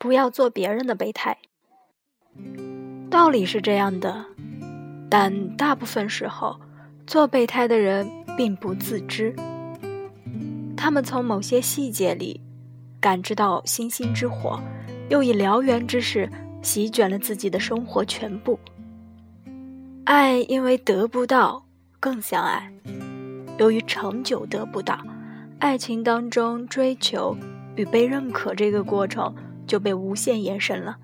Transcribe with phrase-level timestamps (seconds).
[0.00, 1.36] 不要做别人的备胎。
[3.10, 4.24] 道理是这样的，
[5.10, 6.58] 但大部分时候，
[7.06, 9.36] 做备胎的人并不自知。
[10.74, 12.40] 他们从某些细节里
[12.98, 14.58] 感知到星星之火，
[15.10, 16.30] 又以燎原之势
[16.62, 18.58] 席卷了自己的生活全部。
[20.04, 21.62] 爱因为得不到
[22.00, 22.72] 更相爱，
[23.58, 24.98] 由于长久得不到，
[25.58, 27.36] 爱情当中追求
[27.76, 29.34] 与被认可这个过程
[29.70, 30.96] 就被无限延伸了，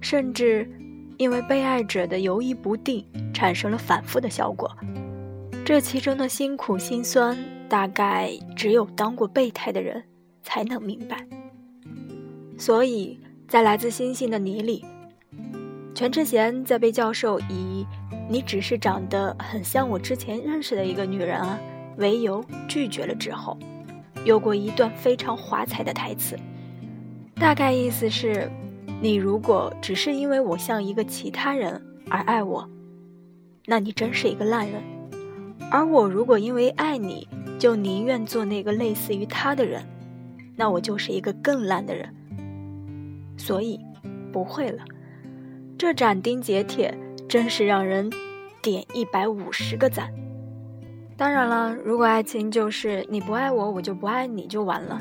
[0.00, 0.68] 甚至。
[1.16, 4.68] 因为被爱者的犹疑不定，产生了反复的效果。
[5.64, 10.02] 这其中的辛苦辛酸，大概只有当过备胎的人
[10.42, 11.24] 才能明白。
[12.58, 14.84] 所以在来自星星的你里，
[15.94, 17.86] 全智贤在被教授以
[18.28, 21.56] “你只是长得很像我之前认识的一个女人啊”
[21.96, 23.56] 为由拒绝了之后，
[24.24, 26.36] 有过一段非常华彩的台词，
[27.36, 28.50] 大概意思是。
[29.02, 32.66] 你如果只是因为我像一个其他人而爱我，
[33.66, 34.80] 那你真是一个烂人；
[35.70, 39.84] 而我如果因为爱你就宁愿做那个类似于他的人，
[40.56, 42.08] 那我就是一个更烂的人。
[43.36, 43.78] 所以，
[44.32, 44.82] 不会了，
[45.76, 46.96] 这斩钉截铁
[47.28, 48.10] 真是让人
[48.62, 50.10] 点一百五十个赞。
[51.14, 54.98] 当然了，如果爱情就是你不爱我，我就不爱你就完了，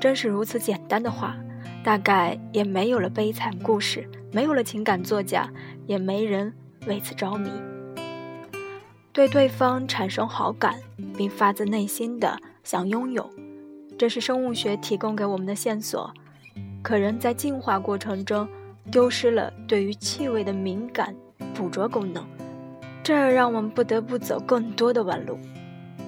[0.00, 1.36] 真是如此简单的话。
[1.84, 5.46] 大概也没有了悲惨故事，没有了情感作家，
[5.86, 6.50] 也没人
[6.86, 7.50] 为此着迷。
[9.12, 10.80] 对对方产生好感，
[11.14, 13.28] 并发自内心的想拥有，
[13.98, 16.10] 这是生物学提供给我们的线索。
[16.82, 18.48] 可人在进化过程中
[18.90, 21.14] 丢失了对于气味的敏感
[21.54, 22.26] 捕捉功能，
[23.02, 25.38] 这让我们不得不走更多的弯路，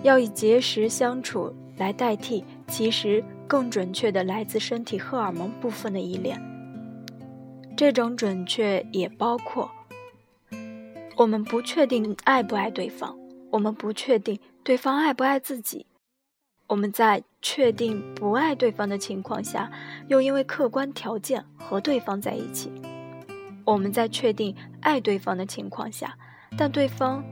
[0.03, 2.43] 要以节食相处来代替。
[2.67, 3.23] 其实。
[3.47, 6.41] 更准确的，来自身体荷尔蒙部分的依恋。
[7.77, 9.71] 这种准确也包括，
[11.17, 13.17] 我们不确定爱不爱对方，
[13.51, 15.87] 我们不确定对方爱不爱自己。
[16.69, 19.71] 我们在确定不爱对方的情况下，
[20.09, 22.73] 又因为客观条件和对方在一起。
[23.65, 26.17] 我们在确定爱对方的情况下，
[26.57, 27.23] 但对方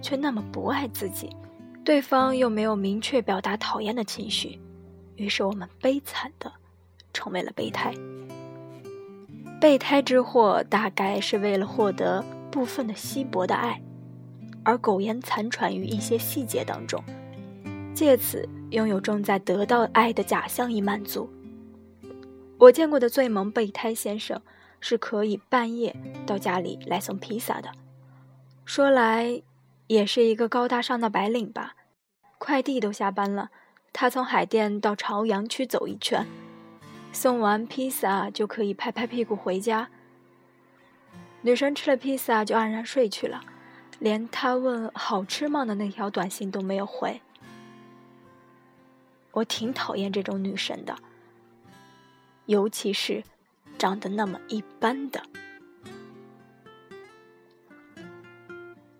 [0.00, 1.30] 却那么不爱自己，
[1.84, 4.58] 对方又没有明确表达讨厌的情绪。
[5.22, 6.52] 于是我们悲惨的
[7.12, 7.94] 成为了备胎。
[9.60, 13.80] 备胎之祸大概是为了获得部分的稀薄的爱，
[14.64, 17.00] 而苟延残喘于一些细节当中，
[17.94, 21.30] 借此拥有正在得到爱的假象以满足。
[22.58, 24.42] 我见过的最萌备胎先生
[24.80, 25.94] 是可以半夜
[26.26, 27.70] 到家里来送披萨的，
[28.64, 29.40] 说来
[29.86, 31.76] 也是一个高大上的白领吧，
[32.38, 33.50] 快递都下班了。
[33.94, 36.26] 他从海淀到朝阳区走一圈，
[37.12, 39.88] 送完披萨就可以拍拍屁股回家。
[41.42, 43.42] 女生吃了披萨就安然睡去了，
[43.98, 47.20] 连他问好吃吗的那条短信都没有回。
[49.32, 50.96] 我挺讨厌这种女神的，
[52.46, 53.22] 尤其是
[53.78, 55.22] 长得那么一般的。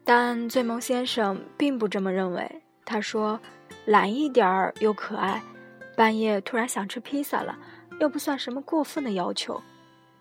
[0.05, 3.41] 但醉梦先生并不这么认为，他说。
[3.85, 5.43] 懒一点儿又可爱，
[5.97, 7.59] 半夜突然想吃披萨了，
[7.99, 9.61] 又不算什么过分的要求。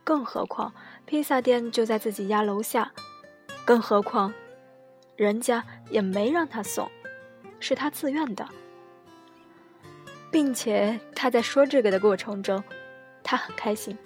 [0.04, 0.74] 更何况
[1.06, 2.92] 披萨店就在自己家楼下，
[3.64, 4.34] 更何况
[5.16, 6.90] 人家也没让他送，
[7.60, 8.48] 是他自愿的。
[10.32, 12.64] 并且他在说这个的过程中，
[13.22, 13.98] 他很开心。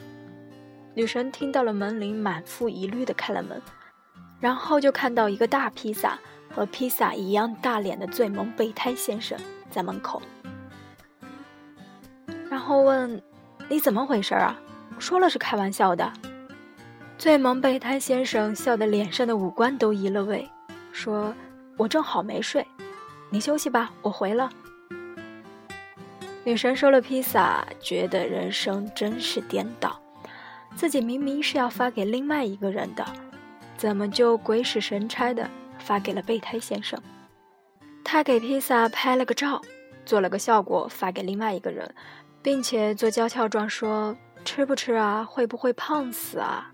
[0.94, 3.62] 女神听到了门铃，满腹疑虑的开了门，
[4.40, 6.20] 然后就看到一个大披萨。
[6.56, 9.38] 和披萨一样大脸的最萌备胎先生
[9.70, 10.22] 在门口，
[12.50, 13.22] 然后问
[13.68, 14.58] ：“你怎么回事啊？
[14.98, 16.14] 说了是开玩笑的。”
[17.20, 20.50] 最萌备胎先生笑得脸上的五官都移了位，
[20.94, 21.36] 说
[21.76, 22.66] ：“我正好没睡，
[23.30, 24.50] 你休息吧，我回了。”
[26.46, 30.00] 女神收了披萨，觉得人生真是颠倒，
[30.74, 33.06] 自己明明是要发给另外一个人的，
[33.76, 35.50] 怎么就鬼使神差的？
[35.86, 37.00] 发给了备胎先生，
[38.04, 39.62] 他给披萨拍了个照，
[40.04, 41.94] 做了个效果发给另外一个人，
[42.42, 45.24] 并且做娇俏状说：“吃不吃啊？
[45.24, 46.72] 会不会胖死啊？”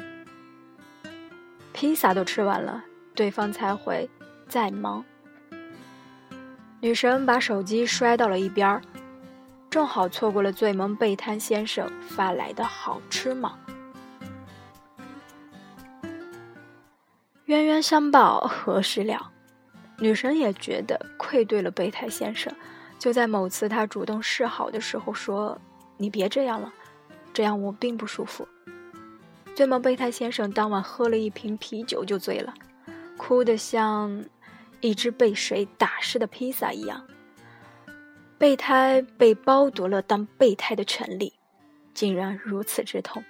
[1.73, 4.09] 披萨都吃完了，对方才回
[4.47, 5.03] ：“在忙。”
[6.79, 8.81] 女神把手机摔到了一边儿，
[9.69, 13.59] 正好错过了最萌备胎先生发来的好吃吗？
[17.51, 19.29] 冤冤相报何时了？
[19.99, 22.55] 女神也觉得愧对了备胎先生，
[22.97, 25.59] 就在某次他主动示好的时候说
[25.99, 26.71] ：“你别这样了，
[27.33, 28.47] 这样我并不舒服。”
[29.53, 32.53] 最萌备胎先生当晚喝了一瓶啤酒就醉了，
[33.17, 34.23] 哭得像
[34.79, 37.05] 一只被水打湿的披萨一样。
[38.37, 41.33] 备胎被剥夺了当备胎的权利，
[41.93, 43.21] 竟然如此之痛，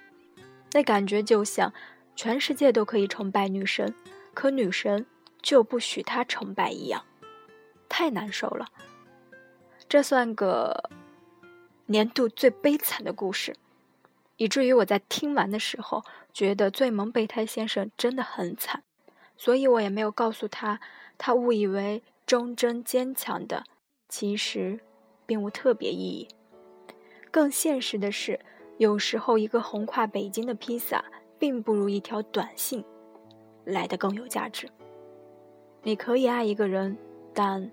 [0.70, 1.72] 那感觉就像
[2.14, 3.94] 全世界都可以崇拜女神，
[4.34, 5.06] 可女神
[5.40, 7.04] 就不许他崇拜一样，
[7.88, 8.68] 太难受了。
[9.88, 10.90] 这算个
[11.86, 13.56] 年度最悲惨的故事。
[14.36, 18.82] 以至于我在听完的时候，觉得最萌备胎先生真的很惨，
[19.36, 20.80] 所以我也没有告诉他，
[21.16, 23.64] 他误以为忠贞坚强的，
[24.08, 24.80] 其实
[25.26, 26.28] 并无特别意义。
[27.30, 28.40] 更现实的是，
[28.78, 31.04] 有时候一个横跨北京的披萨，
[31.42, 32.84] 并不如一条短信
[33.64, 34.68] 来的更有价值。
[35.82, 36.96] 你可以爱一个人，
[37.34, 37.68] 但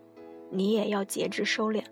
[0.50, 1.84] 你也要节制收敛。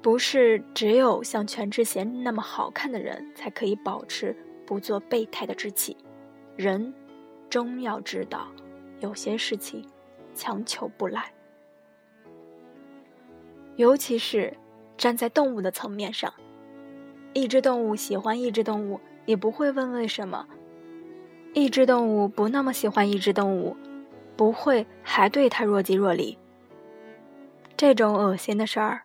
[0.00, 5.96] 不是只有像全智贤那么好看的人才可以保持不做备胎的志气，
[6.56, 6.94] 人
[7.48, 8.46] 终要知道，
[9.00, 9.84] 有些事情
[10.32, 11.32] 强求不来。
[13.74, 14.56] 尤其是
[14.96, 16.32] 站在动物的层面上，
[17.32, 20.46] 一只动物喜欢一只动物，也不会问为什么；
[21.54, 23.76] 一只动物不那么喜欢一只动物，
[24.36, 26.36] 不会还对它若即若离。
[27.76, 29.02] 这种恶心的事儿。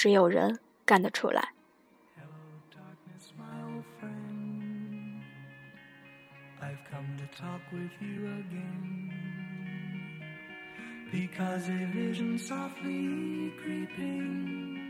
[0.00, 1.52] 只有人干得出来。
[11.12, 14.89] Because a vision softly creeping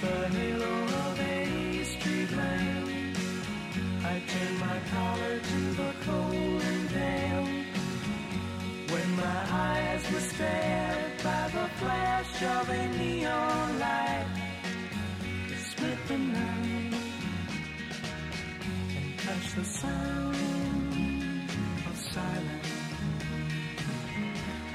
[0.00, 0.74] the halo
[1.04, 3.16] of a street lamp.
[4.04, 7.48] I turned my collar to the cold and damp.
[8.92, 14.40] When my eyes were stared by the flash of a neon light
[16.10, 16.94] the night
[18.96, 20.36] and touch the sound
[21.88, 22.72] of silence.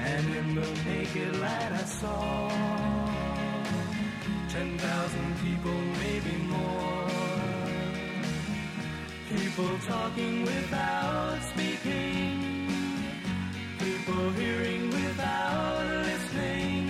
[0.00, 3.05] And in the naked light I saw
[4.56, 7.08] ten thousand people, maybe more.
[9.34, 12.32] People talking without speaking.
[13.84, 16.84] People hearing without listening.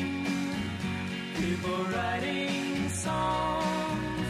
[1.42, 4.26] People writing songs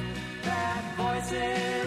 [0.48, 1.85] that voices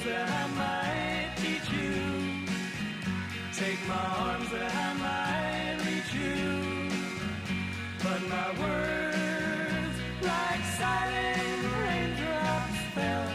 [0.00, 1.94] words that I might teach you.
[3.52, 6.90] Take my arms that I might reach you
[8.02, 13.28] but my words like silent raindrops fell.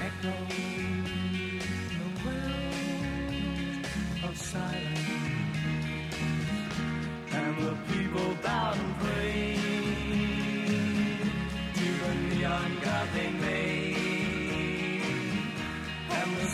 [0.00, 1.15] Echoing the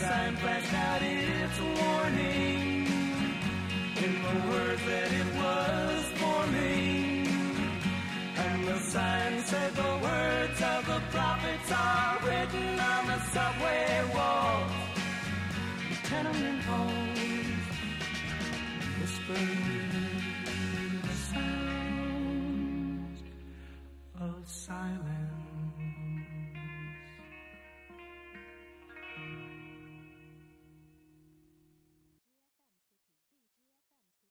[0.02, 2.86] sign flashed out its warning
[4.04, 7.26] in the words that it was forming.
[8.44, 14.72] And the sign said the words of the prophets are written on the subway walls,
[16.08, 17.66] tenement halls,
[18.98, 19.90] whispering
[21.06, 23.18] the sounds
[24.20, 25.31] of silence.